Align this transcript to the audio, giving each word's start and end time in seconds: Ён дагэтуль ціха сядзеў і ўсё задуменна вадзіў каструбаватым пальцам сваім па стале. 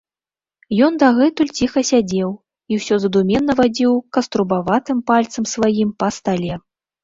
Ён 0.85 0.95
дагэтуль 1.03 1.51
ціха 1.57 1.83
сядзеў 1.89 2.29
і 2.33 2.73
ўсё 2.81 2.95
задуменна 3.05 3.53
вадзіў 3.61 3.93
каструбаватым 4.21 5.07
пальцам 5.15 5.43
сваім 5.57 5.89
па 6.05 6.15
стале. 6.21 6.53